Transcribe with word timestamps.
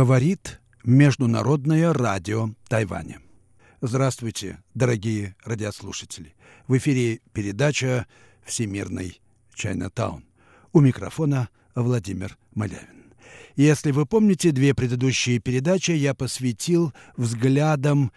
Говорит 0.00 0.62
Международное 0.82 1.92
радио 1.92 2.54
Тайваня. 2.68 3.20
Здравствуйте, 3.82 4.58
дорогие 4.72 5.36
радиослушатели. 5.44 6.34
В 6.66 6.78
эфире 6.78 7.20
передача 7.34 8.06
«Всемирный 8.42 9.20
Чайнатаун». 9.52 10.24
У 10.72 10.80
микрофона 10.80 11.50
Владимир 11.74 12.38
Малявин. 12.54 13.12
Если 13.56 13.90
вы 13.90 14.06
помните, 14.06 14.52
две 14.52 14.72
предыдущие 14.72 15.38
передачи 15.38 15.90
я 15.90 16.14
посвятил 16.14 16.94
взглядам 17.18 18.10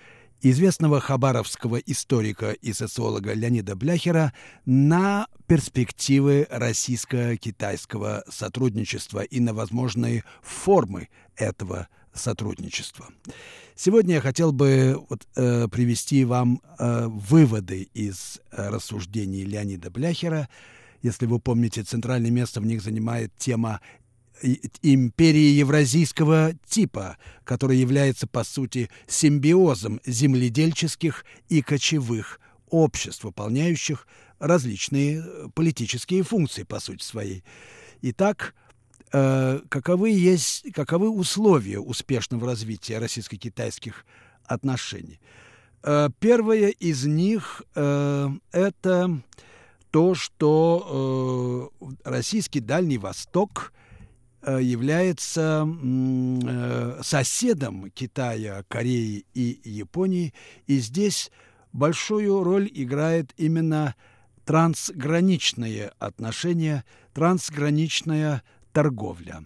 известного 0.43 0.99
хабаровского 0.99 1.77
историка 1.77 2.51
и 2.51 2.73
социолога 2.73 3.34
Леонида 3.34 3.75
Бляхера 3.75 4.34
на 4.65 5.27
перспективы 5.47 6.47
российско-китайского 6.51 8.23
сотрудничества 8.29 9.21
и 9.21 9.39
на 9.39 9.53
возможные 9.53 10.25
формы 10.41 11.07
этого 11.37 11.87
сотрудничества. 12.13 13.07
Сегодня 13.75 14.15
я 14.15 14.21
хотел 14.21 14.51
бы 14.51 15.01
вот, 15.09 15.25
э, 15.35 15.67
привести 15.70 16.25
вам 16.25 16.62
э, 16.77 17.07
выводы 17.07 17.90
из 17.93 18.41
э, 18.51 18.70
рассуждений 18.70 19.46
Леонида 19.46 19.90
Бляхера. 19.90 20.49
Если 21.01 21.25
вы 21.25 21.40
помните, 21.40 21.84
центральное 21.84 22.31
место 22.31 22.59
в 22.59 22.65
них 22.65 22.81
занимает 22.81 23.31
тема 23.37 23.79
империи 24.81 25.51
евразийского 25.51 26.53
типа, 26.67 27.17
которая 27.43 27.77
является, 27.77 28.27
по 28.27 28.43
сути, 28.43 28.90
симбиозом 29.07 30.01
земледельческих 30.05 31.25
и 31.49 31.62
кочевых 31.62 32.40
обществ, 32.70 33.23
выполняющих 33.23 34.07
различные 34.40 35.23
э, 35.23 35.48
политические 35.53 36.23
функции, 36.23 36.63
по 36.63 36.79
сути 36.79 37.03
своей. 37.03 37.43
Итак, 38.01 38.53
э, 39.12 39.62
каковы, 39.70 40.09
есть, 40.09 40.71
каковы 40.73 41.09
условия 41.09 41.79
успешного 41.79 42.47
развития 42.47 42.97
российско-китайских 42.99 44.05
отношений? 44.45 45.20
Э, 45.84 46.09
первое 46.20 46.70
из 46.70 47.05
них 47.05 47.62
это 47.75 49.21
то, 49.91 50.15
что 50.15 51.71
российский 52.03 52.59
Дальний 52.59 52.97
Восток– 52.97 53.71
является 54.52 55.68
э, 55.68 56.99
соседом 57.02 57.90
Китая, 57.91 58.63
Кореи 58.68 59.26
и 59.34 59.62
Японии. 59.63 60.34
И 60.68 60.80
здесь 60.80 61.32
большую 61.72 62.44
роль 62.44 62.70
играет 62.74 63.34
именно 63.38 63.96
трансграничные 64.46 65.94
отношения, 66.00 66.84
трансграничная 67.14 68.44
торговля. 68.72 69.46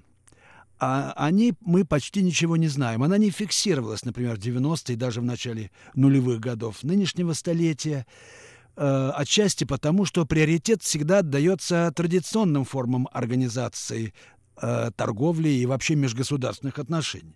А 0.80 1.14
они 1.16 1.54
мы 1.62 1.86
почти 1.86 2.22
ничего 2.22 2.56
не 2.56 2.68
знаем. 2.68 3.04
Она 3.04 3.18
не 3.18 3.32
фиксировалась, 3.32 4.06
например, 4.06 4.36
в 4.36 4.40
90-е, 4.40 4.96
даже 4.96 5.22
в 5.22 5.26
начале 5.26 5.72
нулевых 5.96 6.40
годов 6.40 6.84
нынешнего 6.84 7.34
столетия. 7.34 8.06
Э, 8.76 9.12
отчасти 9.16 9.64
потому, 9.64 10.06
что 10.06 10.26
приоритет 10.26 10.84
всегда 10.84 11.20
отдается 11.20 11.92
традиционным 11.96 12.64
формам 12.64 13.08
организации 13.12 14.14
э, 14.62 14.92
торговли 14.96 15.50
и 15.50 15.66
вообще 15.66 15.96
межгосударственных 15.96 16.80
отношений. 16.80 17.36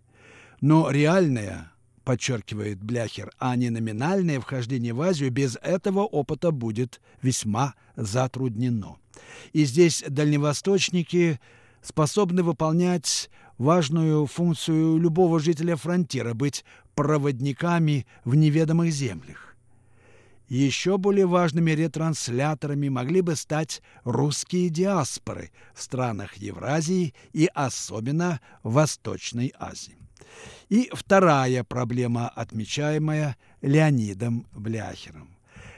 Но 0.62 0.90
реальное, 0.92 1.72
подчеркивает 2.04 2.82
Бляхер, 2.84 3.32
а 3.40 3.56
не 3.56 3.70
номинальное 3.70 4.40
вхождение 4.40 4.94
в 4.94 5.02
Азию 5.02 5.32
без 5.32 5.58
этого 5.62 6.02
опыта 6.02 6.52
будет 6.52 7.02
весьма 7.22 7.76
затруднено. 7.96 8.98
И 9.54 9.66
здесь 9.66 10.04
дальневосточники 10.08 11.40
способны 11.82 12.44
выполнять 12.44 13.30
важную 13.58 14.26
функцию 14.26 14.98
любого 14.98 15.40
жителя 15.40 15.76
фронтира– 15.76 16.34
быть 16.36 16.66
проводниками 16.96 18.06
в 18.26 18.36
неведомых 18.36 18.92
землях. 18.92 19.51
Еще 20.52 20.98
более 20.98 21.28
важными 21.28 21.72
ретрансляторами 21.72 22.90
могли 22.90 23.22
бы 23.22 23.38
стать 23.38 23.82
русские 24.04 24.68
диаспоры 24.68 25.50
в 25.74 25.82
странах 25.82 26.36
Евразии 26.36 27.14
и 27.32 27.50
особенно 27.54 28.42
Восточной 28.62 29.54
Азии. 29.58 29.96
И 30.68 30.92
вторая 30.92 31.64
проблема, 31.64 32.28
отмечаемая 32.28 33.38
Леонидом 33.62 34.46
Бляхером. 34.52 35.38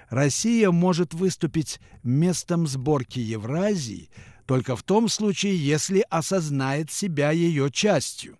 Россия 0.09 0.71
может 0.71 1.13
выступить 1.13 1.79
местом 2.01 2.65
сборки 2.65 3.19
Евразии 3.19 4.09
только 4.47 4.75
в 4.75 4.81
том 4.81 5.07
случае, 5.07 5.55
если 5.55 6.03
осознает 6.09 6.91
себя 6.91 7.29
ее 7.29 7.69
частью. 7.69 8.39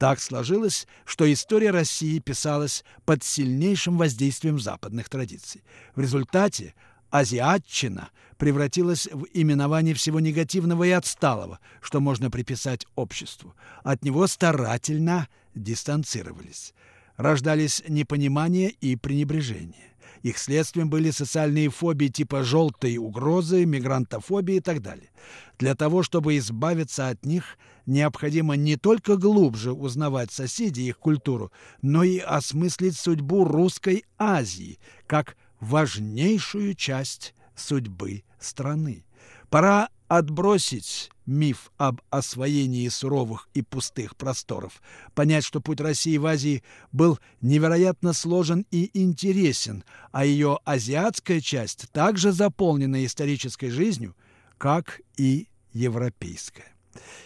Так 0.00 0.18
сложилось, 0.18 0.88
что 1.04 1.30
история 1.30 1.72
России 1.72 2.20
писалась 2.20 2.86
под 3.04 3.22
сильнейшим 3.22 3.98
воздействием 3.98 4.58
западных 4.58 5.10
традиций. 5.10 5.62
В 5.94 6.00
результате 6.00 6.74
азиатчина 7.10 8.08
превратилась 8.38 9.08
в 9.12 9.26
именование 9.34 9.92
всего 9.92 10.18
негативного 10.18 10.84
и 10.84 10.90
отсталого, 10.90 11.60
что 11.82 12.00
можно 12.00 12.30
приписать 12.30 12.86
обществу. 12.94 13.54
От 13.84 14.02
него 14.02 14.26
старательно 14.26 15.28
дистанцировались. 15.54 16.72
Рождались 17.18 17.82
непонимание 17.86 18.70
и 18.70 18.96
пренебрежение. 18.96 19.89
Их 20.22 20.38
следствием 20.38 20.90
были 20.90 21.10
социальные 21.10 21.70
фобии 21.70 22.08
типа 22.08 22.42
желтой 22.42 22.98
угрозы, 22.98 23.64
мигрантофобии 23.64 24.56
и 24.56 24.60
так 24.60 24.82
далее. 24.82 25.10
Для 25.58 25.74
того, 25.74 26.02
чтобы 26.02 26.36
избавиться 26.36 27.08
от 27.08 27.24
них, 27.24 27.58
необходимо 27.86 28.54
не 28.54 28.76
только 28.76 29.16
глубже 29.16 29.72
узнавать 29.72 30.30
соседей 30.30 30.84
и 30.84 30.88
их 30.88 30.98
культуру, 30.98 31.52
но 31.82 32.02
и 32.02 32.18
осмыслить 32.18 32.96
судьбу 32.96 33.44
русской 33.44 34.04
Азии 34.18 34.78
как 35.06 35.36
важнейшую 35.60 36.74
часть 36.74 37.34
судьбы 37.54 38.24
страны. 38.38 39.04
Пора 39.48 39.88
отбросить 40.08 41.10
миф 41.30 41.70
об 41.78 42.00
освоении 42.10 42.88
суровых 42.88 43.48
и 43.54 43.62
пустых 43.62 44.16
просторов, 44.16 44.82
понять, 45.14 45.44
что 45.44 45.60
путь 45.60 45.80
России 45.80 46.16
в 46.18 46.26
Азии 46.26 46.62
был 46.92 47.18
невероятно 47.40 48.12
сложен 48.12 48.66
и 48.70 48.90
интересен, 49.00 49.84
а 50.12 50.24
ее 50.24 50.58
азиатская 50.64 51.40
часть 51.40 51.90
также 51.92 52.32
заполнена 52.32 53.04
исторической 53.06 53.70
жизнью, 53.70 54.16
как 54.58 55.00
и 55.16 55.48
европейская. 55.72 56.74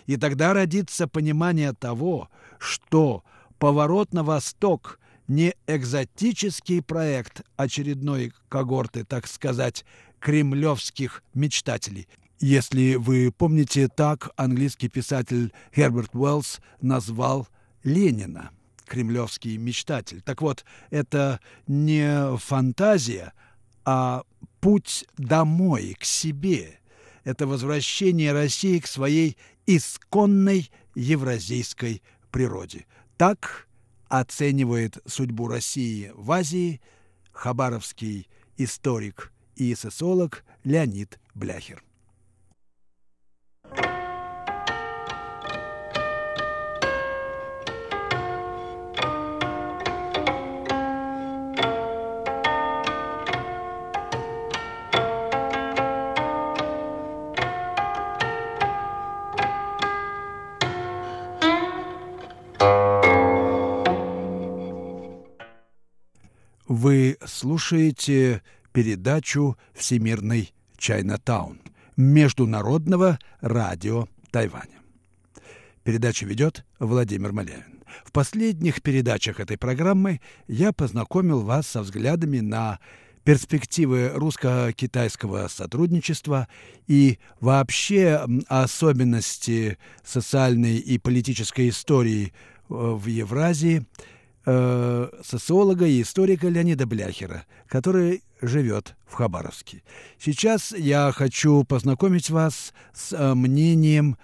И 0.07 0.17
тогда 0.19 0.53
родится 0.53 1.09
понимание 1.09 1.73
того, 1.73 2.29
что 2.59 3.25
поворот 3.59 4.13
на 4.13 4.23
восток 4.23 5.01
не 5.27 5.55
экзотический 5.67 6.83
проект 6.83 7.41
очередной 7.57 8.35
когорты, 8.51 9.05
так 9.05 9.27
сказать, 9.27 9.87
кремлевских 10.21 11.23
мечтателей– 11.33 12.07
если 12.41 12.97
вы 12.97 13.33
помните, 13.37 13.89
так 13.89 14.31
английский 14.37 14.89
писатель 14.89 15.53
Герберт 15.75 16.15
Уэллс 16.15 16.61
назвал 16.81 17.49
Ленина, 17.83 18.51
кремлевский 18.87 19.57
мечтатель. 19.57 20.21
Так 20.23 20.43
вот, 20.43 20.65
это 20.91 21.41
не 21.67 22.37
фантазия, 22.39 23.33
а 23.85 24.23
путь 24.61 25.05
домой, 25.17 25.97
к 25.99 26.05
себе. 26.05 26.81
Это 27.23 27.47
возвращение 27.47 28.33
России 28.33 28.79
к 28.79 28.87
своей 28.87 29.37
исконной 29.67 30.71
евразийской 30.95 32.03
природе. 32.31 32.87
Так 33.17 33.69
оценивает 34.09 34.99
судьбу 35.07 35.49
России 35.49 36.13
в 36.15 36.31
Азии 36.33 36.81
хабаровский 37.33 38.29
историк 38.57 39.33
и 39.57 39.75
социолог 39.75 40.45
Леонид 40.65 41.19
Бляхер. 41.35 41.84
Вы 66.77 67.19
слушаете 67.25 68.43
передачу 68.73 69.57
«Всемирный 69.75 70.53
Чайнатаун» 70.77 71.61
Международного 71.97 73.21
радио 73.41 74.09
Тайваня. 74.33 74.81
Передачу 75.85 76.27
ведет 76.27 76.65
Владимир 76.81 77.33
Малявин. 77.33 77.85
В 78.05 78.11
последних 78.11 78.83
передачах 78.83 79.39
этой 79.39 79.57
программы 79.57 80.21
я 80.49 80.73
познакомил 80.73 81.43
вас 81.43 81.69
со 81.69 81.81
взглядами 81.81 82.41
на 82.41 82.81
перспективы 83.23 84.11
русско-китайского 84.13 85.47
сотрудничества 85.47 86.49
и 86.89 87.21
вообще 87.39 88.27
особенности 88.49 89.79
социальной 90.03 90.79
и 90.79 90.99
политической 90.99 91.69
истории 91.69 92.33
в 92.69 93.07
Евразии 93.07 93.87
э, 94.47 95.09
социолога 95.23 95.87
и 95.87 96.03
историка 96.03 96.49
Леонида 96.49 96.87
Бляхера, 96.87 97.47
который 97.69 98.23
живет 98.41 98.97
в 99.07 99.15
Хабаровске. 99.15 99.83
Сейчас 100.19 100.73
я 100.73 101.13
хочу 101.13 101.65
познакомить 101.65 102.31
вас 102.31 102.73
с 102.93 103.13
э, 103.13 103.35
мнением 103.35 104.17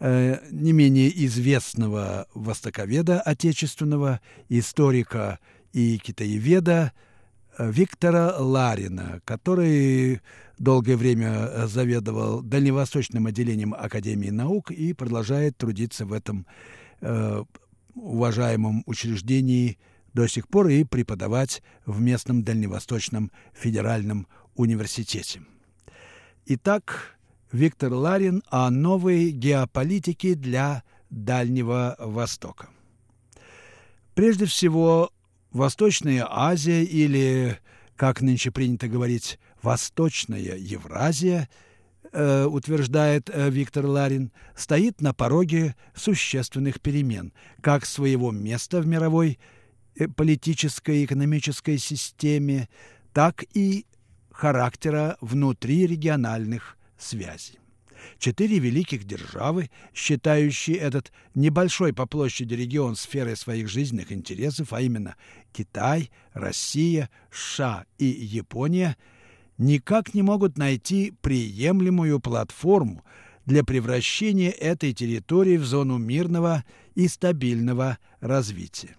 э, 0.00 0.38
не 0.50 0.72
менее 0.72 1.10
известного 1.26 2.26
востоковеда 2.34 3.20
отечественного, 3.20 4.20
историка 4.48 5.38
и 5.72 5.98
китаеведа 5.98 6.92
Виктора 7.58 8.36
Ларина, 8.36 9.20
который 9.24 10.20
долгое 10.58 10.96
время 10.96 11.66
заведовал 11.66 12.42
дальневосточным 12.42 13.26
отделением 13.26 13.74
Академии 13.74 14.30
наук 14.30 14.72
и 14.72 14.92
продолжает 14.92 15.56
трудиться 15.56 16.04
в 16.04 16.12
этом 16.12 16.46
уважаемом 17.94 18.82
учреждении 18.86 19.78
до 20.12 20.26
сих 20.26 20.48
пор 20.48 20.68
и 20.68 20.84
преподавать 20.84 21.62
в 21.86 22.00
местном 22.00 22.42
Дальневосточном 22.42 23.30
федеральном 23.52 24.26
университете. 24.54 25.42
Итак, 26.46 27.16
Виктор 27.52 27.92
Ларин 27.92 28.42
о 28.48 28.70
новой 28.70 29.30
геополитике 29.30 30.34
для 30.34 30.82
Дальнего 31.10 31.96
Востока. 31.98 32.68
Прежде 34.14 34.46
всего, 34.46 35.10
Восточная 35.50 36.26
Азия 36.28 36.84
или, 36.84 37.58
как 37.96 38.20
нынче 38.20 38.50
принято 38.50 38.88
говорить, 38.88 39.38
Восточная 39.62 40.56
Евразия– 40.56 41.48
утверждает 42.46 43.28
э, 43.28 43.50
Виктор 43.50 43.86
Ларин, 43.86 44.30
стоит 44.54 45.00
на 45.00 45.12
пороге 45.12 45.74
существенных 45.94 46.80
перемен, 46.80 47.32
как 47.60 47.84
своего 47.84 48.30
места 48.30 48.80
в 48.80 48.86
мировой 48.86 49.38
э, 49.96 50.06
политической 50.08 50.98
и 50.98 51.04
экономической 51.04 51.78
системе, 51.78 52.68
так 53.12 53.44
и 53.54 53.86
характера 54.30 55.16
внутрирегиональных 55.20 56.76
связей. 56.98 57.58
Четыре 58.18 58.58
великих 58.58 59.04
державы, 59.04 59.70
считающие 59.94 60.76
этот 60.76 61.12
небольшой 61.34 61.92
по 61.92 62.06
площади 62.06 62.54
регион 62.54 62.96
сферой 62.96 63.36
своих 63.36 63.68
жизненных 63.68 64.12
интересов, 64.12 64.72
а 64.72 64.80
именно 64.80 65.16
Китай, 65.52 66.10
Россия, 66.32 67.10
США 67.32 67.86
и 67.98 68.04
Япония– 68.04 68.96
никак 69.58 70.14
не 70.14 70.22
могут 70.22 70.58
найти 70.58 71.12
приемлемую 71.20 72.20
платформу 72.20 73.04
для 73.46 73.64
превращения 73.64 74.50
этой 74.50 74.92
территории 74.92 75.56
в 75.56 75.64
зону 75.64 75.98
мирного 75.98 76.64
и 76.94 77.08
стабильного 77.08 77.98
развития. 78.20 78.96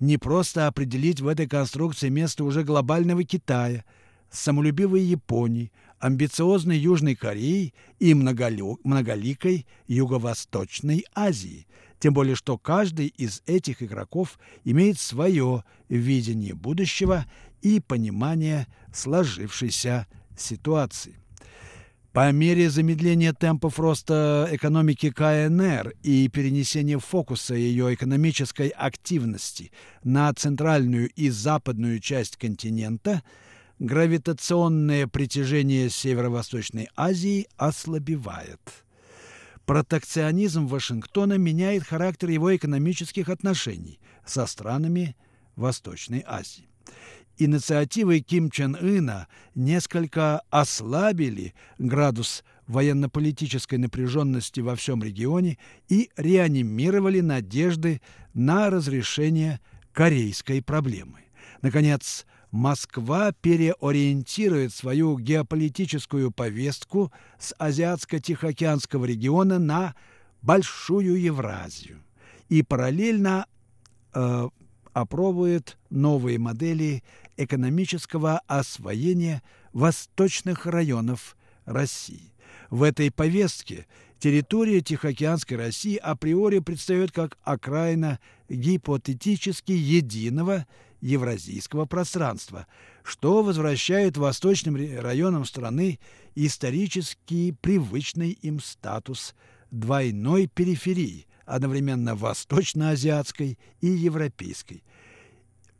Не 0.00 0.18
просто 0.18 0.66
определить 0.66 1.20
в 1.20 1.28
этой 1.28 1.46
конструкции 1.46 2.08
место 2.08 2.44
уже 2.44 2.64
глобального 2.64 3.24
Китая, 3.24 3.84
самолюбивой 4.30 5.02
Японии, 5.02 5.72
амбициозной 5.98 6.76
Южной 6.76 7.14
Кореи 7.14 7.72
и 7.98 8.14
многоликой 8.14 9.66
Юго-Восточной 9.86 11.04
Азии, 11.14 11.66
тем 11.98 12.12
более 12.12 12.34
что 12.34 12.58
каждый 12.58 13.06
из 13.06 13.42
этих 13.46 13.82
игроков 13.82 14.38
имеет 14.64 14.98
свое 14.98 15.64
видение 15.88 16.54
будущего 16.54 17.26
и 17.64 17.80
понимание 17.80 18.68
сложившейся 18.92 20.06
ситуации. 20.36 21.18
По 22.12 22.30
мере 22.30 22.70
замедления 22.70 23.32
темпов 23.32 23.80
роста 23.80 24.46
экономики 24.52 25.10
КНР 25.10 25.94
и 26.04 26.28
перенесения 26.28 26.98
фокуса 27.00 27.54
ее 27.54 27.92
экономической 27.92 28.68
активности 28.68 29.72
на 30.04 30.32
центральную 30.32 31.10
и 31.10 31.30
западную 31.30 31.98
часть 31.98 32.36
континента, 32.36 33.24
гравитационное 33.80 35.08
притяжение 35.08 35.90
Северо-Восточной 35.90 36.88
Азии 36.94 37.48
ослабевает. 37.56 38.60
Протекционизм 39.64 40.66
Вашингтона 40.66 41.38
меняет 41.38 41.82
характер 41.82 42.28
его 42.28 42.54
экономических 42.54 43.28
отношений 43.28 43.98
со 44.24 44.46
странами 44.46 45.16
Восточной 45.56 46.22
Азии 46.24 46.68
инициативы 47.38 48.20
Ким 48.20 48.50
Чен 48.50 48.74
Ына 48.74 49.28
несколько 49.54 50.40
ослабили 50.50 51.54
градус 51.78 52.44
военно-политической 52.66 53.76
напряженности 53.76 54.60
во 54.60 54.74
всем 54.76 55.02
регионе 55.02 55.58
и 55.88 56.10
реанимировали 56.16 57.20
надежды 57.20 58.00
на 58.32 58.70
разрешение 58.70 59.60
корейской 59.92 60.62
проблемы. 60.62 61.20
Наконец, 61.62 62.26
Москва 62.50 63.32
переориентирует 63.32 64.72
свою 64.72 65.18
геополитическую 65.18 66.30
повестку 66.30 67.12
с 67.38 67.52
Азиатско-Тихоокеанского 67.58 69.04
региона 69.04 69.58
на 69.58 69.94
Большую 70.40 71.20
Евразию 71.20 72.04
и 72.48 72.62
параллельно 72.62 73.46
э, 74.14 74.48
опробует 74.92 75.78
новые 75.90 76.38
модели 76.38 77.02
экономического 77.36 78.40
освоения 78.46 79.42
восточных 79.72 80.66
районов 80.66 81.36
России. 81.64 82.32
В 82.70 82.82
этой 82.82 83.10
повестке 83.10 83.86
территория 84.18 84.80
Тихоокеанской 84.80 85.56
России 85.56 85.96
априори 85.96 86.60
предстает 86.60 87.12
как 87.12 87.38
окраина 87.42 88.18
гипотетически 88.48 89.72
единого 89.72 90.66
евразийского 91.00 91.84
пространства, 91.84 92.66
что 93.02 93.42
возвращает 93.42 94.16
восточным 94.16 94.76
районам 94.76 95.44
страны 95.44 95.98
исторически 96.34 97.54
привычный 97.60 98.30
им 98.30 98.60
статус 98.60 99.34
двойной 99.70 100.46
периферии, 100.46 101.26
одновременно 101.44 102.14
восточно-азиатской 102.14 103.58
и 103.80 103.86
европейской– 103.86 104.82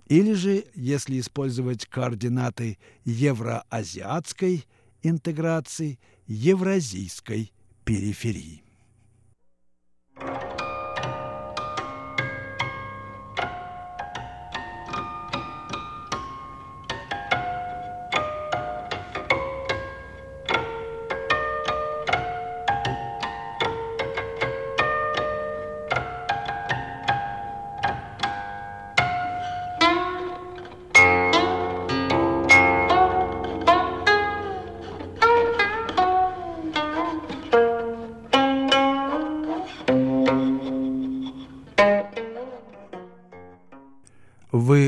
или 0.06 0.32
же, 0.34 0.66
если 0.74 1.18
использовать 1.20 1.86
координаты 1.86 2.78
евроазиатской 3.04 4.66
интеграции, 5.02 5.98
евразийской 6.26 7.52
периферии. 7.84 8.63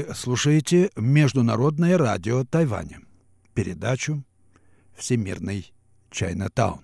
Вы 0.06 0.14
слушаете 0.14 0.90
Международное 0.94 1.98
радио 1.98 2.44
Тайваня. 2.44 3.00
Передачу 3.54 4.22
«Всемирный 4.96 5.72
Чайнатаун». 6.10 6.82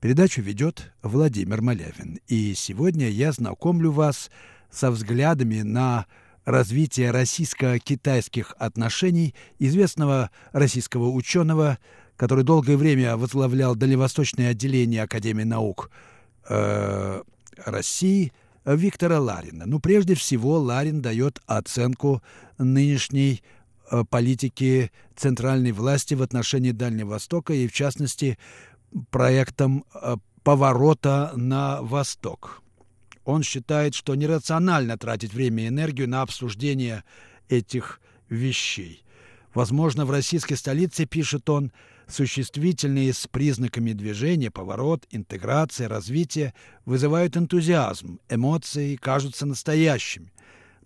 Передачу 0.00 0.40
ведет 0.40 0.90
Владимир 1.02 1.60
Малявин. 1.60 2.18
И 2.28 2.54
сегодня 2.54 3.10
я 3.10 3.32
знакомлю 3.32 3.90
вас 3.92 4.30
со 4.70 4.90
взглядами 4.90 5.60
на 5.60 6.06
развитие 6.46 7.10
российско-китайских 7.10 8.54
отношений 8.58 9.34
известного 9.58 10.30
российского 10.52 11.10
ученого, 11.10 11.78
который 12.16 12.44
долгое 12.44 12.78
время 12.78 13.18
возглавлял 13.18 13.76
дальневосточное 13.76 14.50
отделение 14.52 15.02
Академии 15.02 15.44
наук 15.44 15.90
э, 16.48 17.22
России– 17.66 18.32
Виктора 18.64 19.20
Ларина. 19.20 19.66
Ну, 19.66 19.80
прежде 19.80 20.14
всего, 20.14 20.58
Ларин 20.58 21.00
дает 21.00 21.40
оценку 21.46 22.22
нынешней 22.58 23.42
э, 23.90 24.04
политики 24.08 24.90
центральной 25.16 25.72
власти 25.72 26.14
в 26.14 26.22
отношении 26.22 26.72
Дальнего 26.72 27.10
Востока 27.10 27.54
и, 27.54 27.66
в 27.66 27.72
частности, 27.72 28.38
проектом 29.10 29.84
э, 29.94 30.16
поворота 30.42 31.32
на 31.36 31.80
восток. 31.82 32.62
Он 33.24 33.42
считает, 33.42 33.94
что 33.94 34.14
нерационально 34.14 34.96
тратить 34.96 35.32
время 35.32 35.64
и 35.64 35.68
энергию 35.68 36.08
на 36.08 36.22
обсуждение 36.22 37.04
этих 37.48 38.00
вещей. 38.28 39.04
Возможно, 39.54 40.04
в 40.04 40.10
российской 40.10 40.54
столице, 40.54 41.06
пишет 41.06 41.48
он, 41.50 41.72
Существительные 42.10 43.12
с 43.12 43.28
признаками 43.28 43.92
движения, 43.92 44.50
поворот, 44.50 45.06
интеграция, 45.10 45.88
развитие 45.88 46.54
вызывают 46.84 47.36
энтузиазм, 47.36 48.18
эмоции 48.28 48.96
кажутся 48.96 49.46
настоящими. 49.46 50.32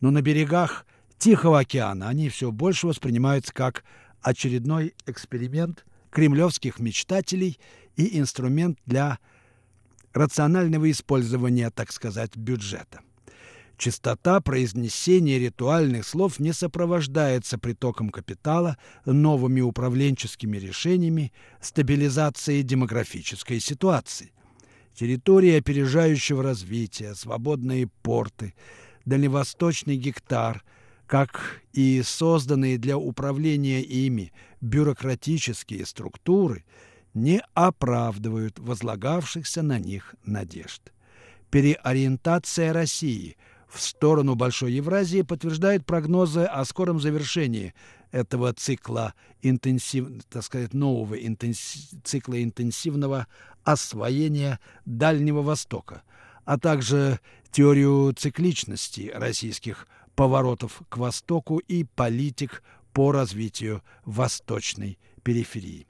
Но 0.01 0.11
на 0.11 0.21
берегах 0.21 0.85
Тихого 1.17 1.61
океана 1.61 2.09
они 2.09 2.29
все 2.29 2.51
больше 2.51 2.87
воспринимаются 2.87 3.55
как 3.55 3.85
очередной 4.21 4.95
эксперимент 5.07 5.87
кремлевских 6.11 6.79
мечтателей 6.79 7.59
и 7.97 8.19
инструмент 8.19 8.79
для 8.85 9.19
рационального 10.13 10.91
использования, 10.91 11.71
так 11.71 11.91
сказать, 11.93 12.37
бюджета. 12.37 13.01
Чистота 13.77 14.41
произнесения 14.41 15.39
ритуальных 15.39 16.07
слов 16.07 16.39
не 16.39 16.53
сопровождается 16.53 17.59
притоком 17.59 18.11
капитала, 18.11 18.79
новыми 19.05 19.61
управленческими 19.61 20.57
решениями, 20.59 21.33
стабилизацией 21.61 22.63
демографической 22.63 23.61
ситуации. 23.61 24.33
Территории 24.95 25.57
опережающего 25.57 26.43
развития, 26.43 27.15
свободные 27.15 27.89
порты, 28.03 28.55
дальневосточный 29.05 29.97
гектар, 29.97 30.63
как 31.07 31.61
и 31.73 32.01
созданные 32.05 32.79
для 32.79 32.97
управления 32.97 33.83
ими 33.83 34.33
бюрократические 34.61 35.85
структуры, 35.85 36.65
не 37.13 37.43
оправдывают 37.55 38.59
возлагавшихся 38.61 39.63
на 39.63 39.79
них 39.81 40.15
надежд. 40.25 40.93
Переориентация 41.51 42.73
России– 42.73 43.37
в 43.75 43.81
сторону 43.81 44.37
Большой 44.37 44.73
Евразии 44.73 45.23
подтверждает 45.23 45.85
прогнозы 45.85 46.45
о 46.45 46.65
скором 46.65 47.01
завершении 47.01 47.75
этого 48.13 48.53
цикла 48.53 49.15
интенсив, 49.43 50.07
так 50.31 50.45
сказать, 50.45 50.73
нового 50.73 51.15
интенсив, 51.15 52.01
цикла 52.05 52.41
интенсивного 52.43 53.27
освоения 53.65 54.61
Дальнего 54.85 55.43
Востока, 55.43 56.03
а 56.45 56.59
также 56.59 57.19
теорию 57.51 58.13
цикличности 58.13 59.11
российских 59.13 59.89
поворотов 60.15 60.83
к 60.89 60.97
Востоку 60.97 61.59
и 61.59 61.83
политик 61.83 62.63
по 62.93 63.11
развитию 63.11 63.83
восточной 64.05 64.99
периферии. 65.25 65.89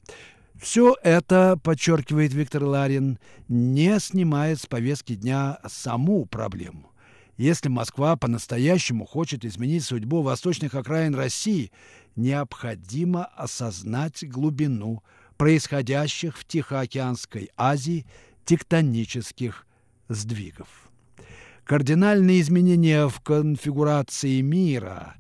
Все 0.59 0.97
это, 1.03 1.59
подчеркивает 1.63 2.33
Виктор 2.33 2.65
Ларин, 2.65 3.19
не 3.49 4.01
снимает 4.01 4.61
с 4.61 4.67
повестки 4.67 5.15
дня 5.15 5.59
саму 5.67 6.25
проблему. 6.25 6.94
Если 7.37 7.69
Москва 7.69 8.17
по-настоящему 8.17 9.05
хочет 9.05 9.45
изменить 9.45 9.85
судьбу 9.85 10.23
восточных 10.23 10.75
окраин 10.75 11.15
России, 11.15 11.73
необходимо 12.15 13.25
осознать 13.25 14.29
глубину 14.29 15.03
происходящих 15.37 16.39
в 16.39 16.45
Тихоокеанской 16.45 17.51
Азии 17.57 18.07
тектонических 18.45 19.67
сдвигов. 20.09 20.69
Кардинальные 21.65 22.41
изменения 22.41 23.09
в 23.09 23.21
конфигурации 23.21 24.41
мира, 24.41 25.17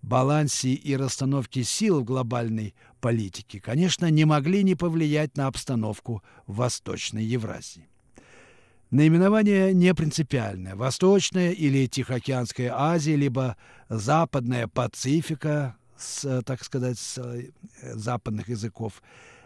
балансе 0.00 0.70
и 0.70 0.96
расстановке 0.96 1.64
сил 1.64 2.00
в 2.00 2.04
глобальной 2.04 2.74
политике, 3.00 3.60
конечно, 3.60 4.08
не 4.08 4.24
могли 4.24 4.62
не 4.62 4.74
повлиять 4.74 5.36
на 5.36 5.48
обстановку 5.48 6.22
в 6.46 6.56
Восточной 6.56 7.24
Евразии. 7.24 7.88
Наименование 8.90 9.74
не 9.74 9.92
принципиальное. 9.94 10.74
Восточная 10.74 11.52
или 11.52 11.86
Тихоокеанская 11.86 12.72
Азия, 12.74 13.16
либо 13.16 13.56
Западная 13.90 14.66
Пацифика, 14.66 15.76
с, 15.98 16.42
так 16.42 16.64
сказать, 16.64 16.98
с 16.98 17.18
э, 17.18 17.50
западных 17.82 18.48
языков. 18.48 19.02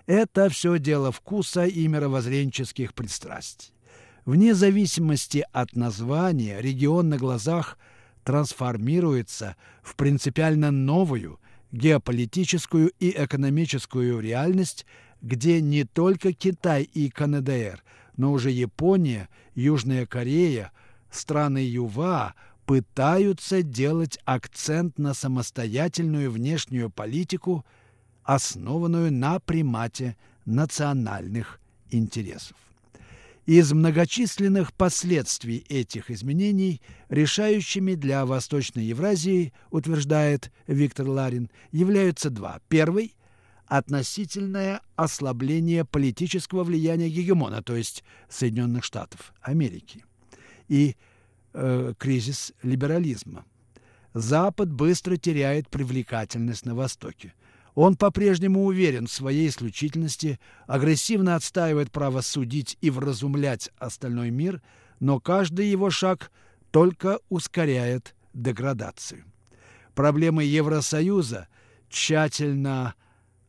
Это 0.06 0.48
все 0.48 0.78
дело 0.78 1.10
вкуса 1.10 1.64
и 1.66 1.88
мировоззренческих 1.88 2.94
пристрастий. 2.94 3.72
Вне 4.26 4.54
зависимости 4.54 5.44
от 5.52 5.74
названия 5.74 6.60
регион 6.60 7.08
на 7.08 7.16
глазах 7.16 7.78
трансформируется 8.22 9.56
в 9.82 9.96
принципиально 9.96 10.70
новую 10.70 11.40
геополитическую 11.72 12.92
и 13.00 13.10
экономическую 13.10 14.20
реальность, 14.20 14.86
где 15.20 15.60
не 15.60 15.82
только 15.82 16.32
Китай 16.32 16.84
и 16.84 17.10
КНДР– 17.10 17.82
но 18.22 18.30
уже 18.30 18.52
Япония, 18.52 19.28
Южная 19.56 20.06
Корея, 20.06 20.70
страны 21.10 21.58
ЮВА 21.58 22.34
пытаются 22.66 23.64
делать 23.64 24.16
акцент 24.24 24.96
на 24.96 25.12
самостоятельную 25.12 26.30
внешнюю 26.30 26.88
политику, 26.88 27.66
основанную 28.22 29.12
на 29.12 29.40
примате 29.40 30.16
национальных 30.44 31.58
интересов. 31.90 32.56
Из 33.44 33.72
многочисленных 33.72 34.72
последствий 34.72 35.66
этих 35.68 36.08
изменений 36.08 36.80
решающими 37.08 37.96
для 37.96 38.24
Восточной 38.24 38.84
Евразии, 38.84 39.52
утверждает 39.72 40.52
Виктор 40.68 41.08
Ларин, 41.08 41.50
являются 41.72 42.30
два. 42.30 42.60
Первый 42.68 43.16
относительное 43.78 44.82
ослабление 44.96 45.86
политического 45.86 46.62
влияния 46.62 47.08
гегемона, 47.08 47.62
то 47.62 47.74
есть 47.74 48.04
Соединенных 48.28 48.84
Штатов 48.84 49.32
Америки, 49.40 50.04
и 50.68 50.94
э, 51.54 51.94
кризис 51.98 52.52
либерализма. 52.62 53.46
Запад 54.12 54.70
быстро 54.70 55.16
теряет 55.16 55.70
привлекательность 55.70 56.66
на 56.66 56.74
Востоке. 56.74 57.32
Он 57.74 57.96
по-прежнему 57.96 58.66
уверен 58.66 59.06
в 59.06 59.12
своей 59.12 59.48
исключительности, 59.48 60.38
агрессивно 60.66 61.34
отстаивает 61.34 61.90
право 61.90 62.20
судить 62.20 62.76
и 62.82 62.90
вразумлять 62.90 63.70
остальной 63.78 64.28
мир, 64.28 64.60
но 65.00 65.18
каждый 65.18 65.70
его 65.70 65.88
шаг 65.88 66.30
только 66.70 67.20
ускоряет 67.30 68.14
деградацию. 68.34 69.24
Проблемы 69.94 70.44
Евросоюза 70.44 71.48
тщательно 71.88 72.94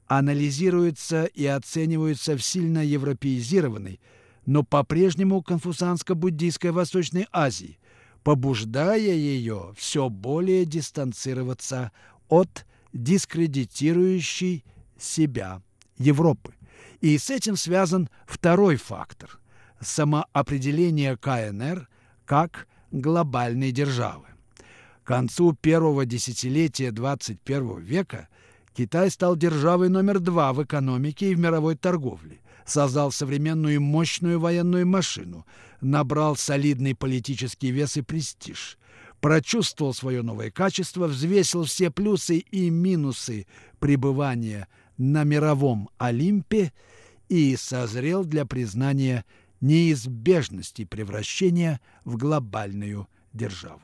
анализируются 0.07 1.25
и 1.25 1.45
оцениваются 1.45 2.36
в 2.36 2.43
сильно 2.43 2.83
европеизированной, 2.83 4.00
но 4.45 4.63
по-прежнему 4.63 5.41
конфуцианско-буддийской 5.41 6.72
Восточной 6.72 7.27
Азии, 7.31 7.79
побуждая 8.24 8.98
ее 8.98 9.74
все 9.77 10.10
более 10.10 10.65
дистанцироваться 10.65 11.91
от 12.27 12.65
дискредитирующей 12.91 14.63
себя 14.98 15.62
Европы. 15.98 16.53
И 17.01 17.17
с 17.17 17.29
этим 17.29 17.55
связан 17.55 18.10
второй 18.25 18.77
фактор– 18.77 19.39
самоопределение 19.81 21.17
КНР 21.17 21.88
как 22.25 22.67
глобальной 22.91 23.72
державы. 23.72 24.25
К 25.03 25.07
концу 25.07 25.53
первого 25.53 26.05
десятилетия 26.05 26.89
XXI 26.91 27.81
века 27.81 28.29
Китай 28.75 29.12
стал 29.12 29.36
державой 29.36 29.89
номер 29.89 30.20
два 30.20 30.51
в 30.51 30.63
экономике 30.63 31.32
и 31.32 31.36
в 31.36 31.39
мировой 31.39 31.75
торговле, 31.75 32.39
создал 32.65 33.12
современную 33.12 33.75
и 33.75 33.80
мощную 33.80 34.39
военную 34.39 34.88
машину, 34.88 35.46
набрал 35.82 36.36
солидный 36.36 36.96
политический 36.96 37.70
вес 37.70 37.98
и 37.98 38.01
престиж, 38.01 38.80
прочувствовал 39.22 39.94
свое 39.94 40.24
новое 40.24 40.50
качество, 40.50 41.08
взвесил 41.08 41.65
все 41.65 41.92
плюсы 41.92 42.39
и 42.39 42.70
минусы 42.70 43.46
пребывания 43.80 44.68
на 44.98 45.24
мировом 45.24 45.89
Олимпе 45.98 46.74
и 47.30 47.56
созрел 47.56 48.25
для 48.25 48.46
признания 48.46 49.24
неизбежности 49.62 50.84
превращения 50.84 51.80
в 52.06 52.18
глобальную 52.18 53.08
державу. 53.34 53.82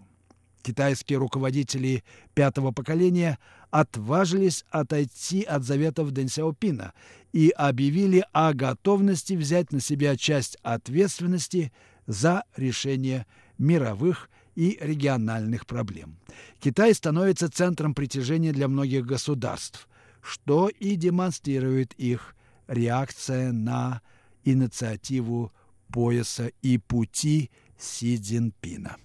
Китайские 0.61 1.19
руководители 1.19 2.03
пятого 2.33 2.71
поколения– 2.71 3.37
отважились 3.71 4.65
отойти 4.69 5.43
от 5.43 5.63
заветов 5.63 6.11
Дэн 6.11 6.27
Сяопина 6.27 6.93
и 7.31 7.49
объявили 7.49 8.25
о 8.33 8.53
готовности 8.53 9.33
взять 9.33 9.71
на 9.71 9.79
себя 9.79 10.17
часть 10.17 10.57
ответственности 10.63 11.71
за 12.07 12.43
решение 12.55 13.25
мировых 13.57 14.29
и 14.55 14.77
региональных 14.81 15.65
проблем. 15.65 16.17
Китай 16.59 16.93
становится 16.93 17.49
центром 17.49 17.93
притяжения 17.93 18.51
для 18.51 18.67
многих 18.67 19.05
государств, 19.05 19.87
что 20.21 20.69
и 20.69 20.95
демонстрирует 20.95 21.93
их 21.93 22.35
реакция 22.67 23.51
на 23.51 24.01
инициативу 24.43 25.51
пояса 25.93 26.51
и 26.61 26.77
пути 26.77 27.51
Си 27.77 28.17
Цзиньпина. 28.17 28.97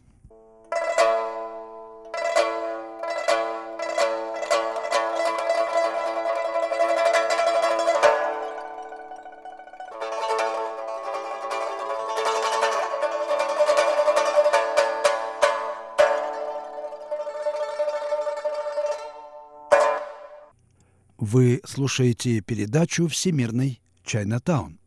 Вы 21.34 21.60
слушаете 21.64 22.40
передачу 22.42 23.08
«Всемирный 23.08 23.80
Чайнатаун» 24.04 24.78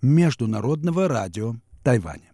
Международного 0.00 1.08
радио 1.08 1.56
Тайваня. 1.82 2.32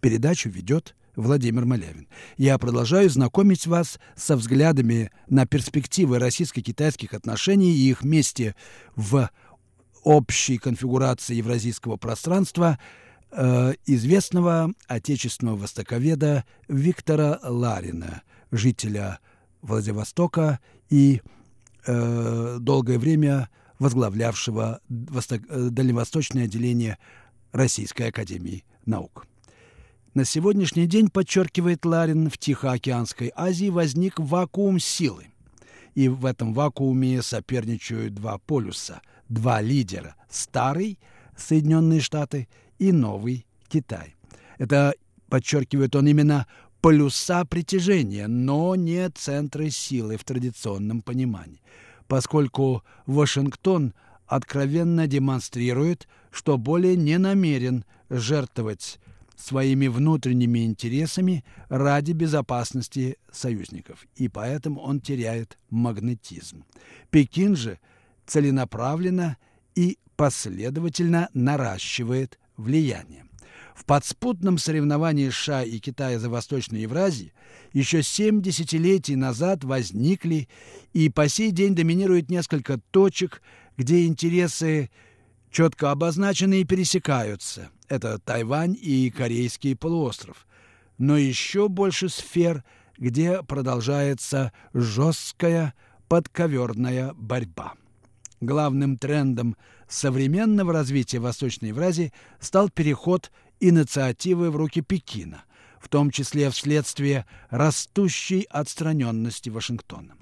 Передачу 0.00 0.48
ведет 0.48 0.96
Владимир 1.14 1.66
Малявин. 1.66 2.08
Я 2.36 2.58
продолжаю 2.58 3.08
знакомить 3.08 3.68
вас 3.68 4.00
со 4.16 4.36
взглядами 4.36 5.12
на 5.28 5.46
перспективы 5.46 6.18
российско-китайских 6.18 7.14
отношений 7.14 7.70
и 7.70 7.90
их 7.90 8.02
месте 8.02 8.56
в 8.96 9.30
общей 10.02 10.58
конфигурации 10.58 11.36
евразийского 11.36 11.98
пространства 11.98 12.76
э, 13.30 13.74
известного 13.86 14.72
отечественного 14.88 15.54
востоковеда 15.54 16.44
Виктора 16.66 17.38
Ларина, 17.44 18.22
жителя 18.50 19.20
Владивостока 19.62 20.58
и 20.90 21.22
э, 21.86 22.58
долгое 22.60 22.98
время 22.98 23.48
возглавлявшего 23.78 24.80
Восток, 24.88 25.42
э, 25.48 25.68
дальневосточное 25.70 26.44
отделение 26.44 26.98
Российской 27.52 28.08
Академии 28.08 28.64
Наук. 28.84 29.26
На 30.14 30.24
сегодняшний 30.24 30.86
день, 30.86 31.10
подчеркивает 31.10 31.84
Ларин, 31.84 32.30
в 32.30 32.38
Тихоокеанской 32.38 33.32
Азии 33.36 33.68
возник 33.68 34.18
вакуум 34.18 34.78
силы. 34.78 35.26
И 35.94 36.08
в 36.08 36.24
этом 36.24 36.54
вакууме 36.54 37.22
соперничают 37.22 38.14
два 38.14 38.38
полюса, 38.38 39.02
два 39.28 39.60
лидера– 39.60 40.14
старый– 40.30 40.98
Соединенные 41.36 42.00
Штаты 42.00 42.48
и 42.78 42.92
новый– 42.92 43.46
Китай. 43.68 44.14
Это, 44.58 44.94
подчеркивает 45.28 45.94
он, 45.94 46.06
именно 46.06 46.46
полюса 46.86 47.44
притяжения, 47.44 48.28
но 48.28 48.76
не 48.76 49.10
центры 49.10 49.70
силы 49.70 50.16
в 50.16 50.22
традиционном 50.22 51.02
понимании, 51.02 51.60
поскольку 52.06 52.84
Вашингтон 53.06 53.92
откровенно 54.28 55.08
демонстрирует, 55.08 56.06
что 56.30 56.56
более 56.56 56.94
не 56.94 57.18
намерен 57.18 57.84
жертвовать 58.08 59.00
своими 59.34 59.88
внутренними 59.88 60.64
интересами 60.64 61.44
ради 61.68 62.12
безопасности 62.12 63.18
союзников, 63.32 64.06
и 64.14 64.28
поэтому 64.28 64.80
он 64.80 65.00
теряет 65.00 65.58
магнетизм. 65.70 66.62
Пекин 67.10 67.56
же 67.56 67.80
целенаправленно 68.26 69.38
и 69.74 69.98
последовательно 70.14 71.30
наращивает 71.34 72.38
влияние. 72.56 73.25
В 73.76 73.84
подспутном 73.84 74.56
соревновании 74.56 75.28
США 75.28 75.62
и 75.62 75.78
Китая 75.78 76.18
за 76.18 76.30
Восточную 76.30 76.82
Евразию 76.82 77.32
еще 77.74 78.02
семь 78.02 78.40
десятилетий 78.40 79.16
назад 79.16 79.64
возникли 79.64 80.48
и 80.94 81.10
по 81.10 81.28
сей 81.28 81.50
день 81.50 81.74
доминируют 81.74 82.30
несколько 82.30 82.80
точек, 82.90 83.42
где 83.76 84.06
интересы 84.06 84.90
четко 85.50 85.90
обозначены 85.90 86.62
и 86.62 86.64
пересекаются. 86.64 87.68
Это 87.86 88.18
Тайвань 88.18 88.76
и 88.80 89.10
Корейский 89.10 89.76
полуостров. 89.76 90.46
Но 90.96 91.18
еще 91.18 91.68
больше 91.68 92.08
сфер, 92.08 92.64
где 92.96 93.42
продолжается 93.42 94.52
жесткая 94.72 95.74
подковерная 96.08 97.12
борьба. 97.12 97.74
Главным 98.40 98.96
трендом 98.96 99.54
современного 99.88 100.72
развития 100.72 101.18
Восточной 101.18 101.68
Евразии 101.68 102.12
стал 102.40 102.70
переход 102.70 103.30
инициативы 103.60 104.50
в 104.50 104.56
руки 104.56 104.80
Пекина, 104.80 105.44
в 105.80 105.88
том 105.88 106.10
числе 106.10 106.50
вследствие 106.50 107.26
растущей 107.50 108.46
отстраненности 108.50 109.50
Вашингтона. 109.50 110.14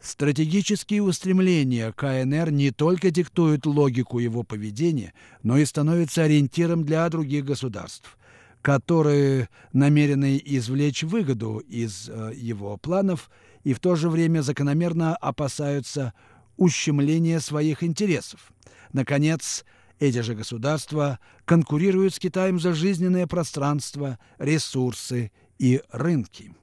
Стратегические 0.00 1.02
устремления 1.02 1.90
КНР 1.92 2.50
не 2.50 2.70
только 2.70 3.10
диктуют 3.10 3.66
логику 3.66 4.18
его 4.18 4.42
поведения, 4.42 5.14
но 5.42 5.58
и 5.58 5.64
становятся 5.64 6.22
ориентиром 6.22 6.84
для 6.84 7.08
других 7.08 7.44
государств, 7.44 8.16
которые 8.62 9.48
намерены 9.72 10.40
извлечь 10.44 11.02
выгоду 11.02 11.58
из 11.58 12.08
э, 12.08 12.32
его 12.34 12.76
планов 12.76 13.30
и 13.64 13.72
в 13.72 13.80
то 13.80 13.96
же 13.96 14.08
время 14.08 14.42
закономерно 14.42 15.16
опасаются 15.16 16.12
ущемления 16.56 17.40
своих 17.40 17.82
интересов. 17.82 18.52
Наконец, 18.92 19.64
эти 19.98 20.20
же 20.20 20.34
государства 20.34 21.18
конкурируют 21.44 22.14
с 22.14 22.18
Китаем 22.18 22.60
за 22.60 22.74
жизненное 22.74 23.26
пространство, 23.26 24.18
ресурсы 24.38 25.32
и 25.58 25.82
рынки. 25.90 26.54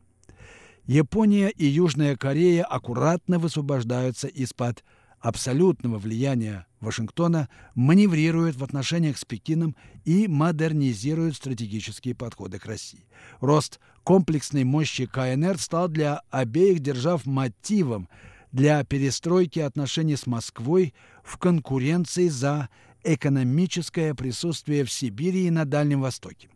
Япония 0.86 1.50
и 1.50 1.65
Южная 1.65 2.15
Корея 2.17 2.63
аккуратно 2.65 3.39
высвобождаются 3.39 4.28
из-под 4.28 4.84
абсолютного 5.24 5.98
влияния 5.98 6.67
Вашингтона, 6.82 7.48
маневрируют 7.76 8.58
в 8.58 8.63
отношениях 8.63 9.17
с 9.17 9.24
Пекином 9.24 9.78
и 10.04 10.28
модернизируют 10.28 11.38
стратегические 11.38 12.13
подходы 12.13 12.60
к 12.60 12.65
России. 12.65 13.08
Рост 13.39 13.80
комплексной 14.04 14.65
мощи 14.65 15.06
КНР 15.06 15.58
стал 15.58 15.88
для 15.88 16.22
обеих 16.30 16.82
держав 16.82 17.26
мотивом 17.26 18.10
для 18.52 18.84
перестройки 18.84 19.60
отношений 19.60 20.17
с 20.17 20.28
Москвой 20.28 20.93
в 21.24 21.38
конкуренции 21.38 22.28
за 22.28 22.67
экономическое 23.04 24.13
присутствие 24.13 24.84
в 24.84 24.92
Сибири 24.92 25.48
и 25.48 25.52
на 25.52 25.66
Дальнем 25.66 26.02
Востоке. 26.02 26.50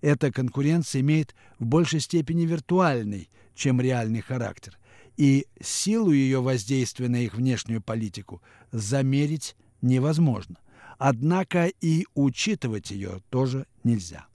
Эта 0.00 0.32
конкуренция 0.32 1.00
имеет 1.00 1.34
в 1.58 1.64
большей 1.66 2.00
степени 2.00 2.44
виртуальный– 2.44 3.28
чем 3.54 3.80
реальный 3.80 4.20
характер, 4.20 4.78
и 5.16 5.46
силу 5.60 6.10
ее 6.10 6.40
воздействия 6.40 7.08
на 7.08 7.16
их 7.16 7.34
внешнюю 7.34 7.82
политику 7.82 8.42
замерить 8.70 9.56
невозможно. 9.82 10.56
Однако 10.98 11.66
и 11.80 12.06
учитывать 12.14 12.90
ее 12.90 13.20
тоже 13.30 13.66
нельзя. 13.84 14.26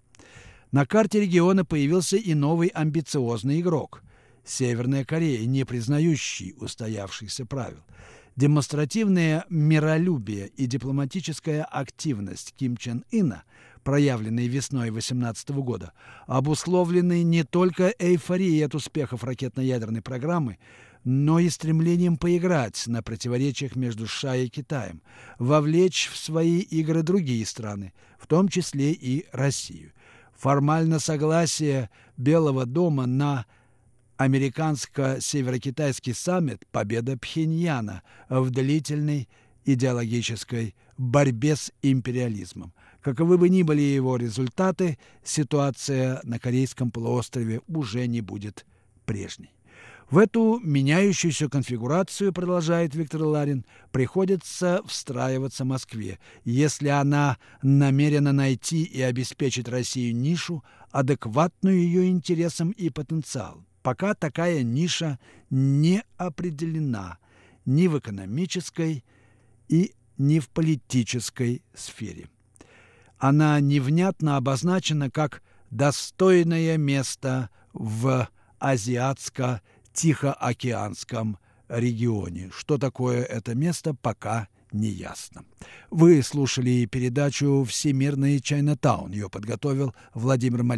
На 0.72 0.86
карте 0.86 1.22
региона 1.22 1.64
появился 1.64 2.18
и 2.18 2.34
новый 2.34 2.68
амбициозный 2.70 3.62
игрок– 3.62 4.04
Северная 4.46 5.04
Корея, 5.04 5.46
не 5.46 5.66
признающий 5.66 6.56
устоявшихся 6.58 7.46
правил. 7.46 7.84
Демонстративное 8.38 9.46
миролюбие 9.50 10.48
и 10.56 10.68
дипломатическая 10.68 11.64
активность 11.64 12.54
Ким 12.56 12.78
Чен 12.78 13.04
Ына– 13.12 13.44
проявленные 13.84 14.48
весной 14.48 14.92
18 14.92 15.50
года, 15.52 15.94
обусловленные 16.28 17.24
не 17.24 17.44
только 17.44 17.96
эйфорией 17.98 18.64
от 18.64 18.76
успехов 18.76 19.24
ракетно-ядерной 19.24 20.02
программы, 20.04 20.60
но 21.04 21.40
и 21.40 21.50
стремлением 21.50 22.18
поиграть 22.18 22.84
на 22.86 23.02
противоречиях 23.02 23.76
между 23.76 24.06
США 24.06 24.36
и 24.36 24.50
Китаем, 24.50 25.02
вовлечь 25.40 26.10
в 26.14 26.18
свои 26.18 26.60
игры 26.60 27.02
другие 27.02 27.46
страны, 27.46 27.92
в 28.20 28.28
том 28.28 28.50
числе 28.50 28.92
и 28.92 29.26
Россию. 29.32 29.94
Формально 30.38 31.00
согласие 31.00 31.90
Белого 32.18 32.68
дома 32.68 33.08
на 33.08 33.46
американско-северокитайский 34.18 36.14
саммит– 36.14 36.66
победа 36.72 37.18
Пхеньяна 37.18 38.04
в 38.30 38.50
длительной 38.50 39.30
идеологической 39.66 40.76
борьбе 40.98 41.56
с 41.56 41.72
империализмом. 41.82 42.74
Каковы 43.02 43.38
бы 43.38 43.50
ни 43.50 43.62
были 43.62 43.82
его 43.82 44.18
результаты, 44.18 44.98
ситуация 45.24 46.20
на 46.24 46.40
Корейском 46.40 46.92
полуострове 46.92 47.62
уже 47.68 48.08
не 48.08 48.22
будет 48.22 48.66
прежней. 49.06 49.52
В 50.10 50.20
эту 50.20 50.60
меняющуюся 50.64 51.50
конфигурацию, 51.50 52.32
продолжает 52.32 52.96
Виктор 52.96 53.24
Ларин, 53.24 53.66
приходится 53.92 54.82
встраиваться 54.86 55.66
Москве, 55.66 56.18
если 56.46 56.88
она 56.88 57.38
намерена 57.62 58.32
найти 58.32 58.84
и 58.84 59.02
обеспечить 59.02 59.68
Россию 59.68 60.16
нишу, 60.16 60.64
адекватную 60.92 61.78
ее 61.78 62.08
интересам 62.08 62.72
и 62.72 62.90
потенциалу. 62.90 63.67
Пока 63.88 64.14
такая 64.16 64.64
ниша 64.64 65.18
не 65.50 66.04
определена 66.18 67.20
ни 67.66 67.88
в 67.88 67.98
экономической 67.98 69.06
и 69.70 69.94
ни 70.18 70.40
в 70.40 70.50
политической 70.50 71.64
сфере 71.74 72.28
она 73.18 73.58
невнятно 73.62 74.36
обозначена 74.36 75.10
как 75.10 75.42
достойное 75.72 76.76
место 76.76 77.50
в 77.72 78.28
Азиатско-Тихоокеанском 78.60 81.38
регионе. 81.70 82.52
Что 82.54 82.78
такое 82.78 83.24
это 83.24 83.56
место, 83.56 83.94
пока 83.94 84.50
не 84.74 84.90
ясно. 84.90 85.46
Вы 85.90 86.22
слушали 86.24 86.86
передачу 86.86 87.64
«Всемирный 87.64 88.42
Чайнатаун». 88.42 89.12
Ее 89.12 89.30
подготовил 89.30 89.96
Владимир 90.14 90.64
Малявин. 90.64 90.76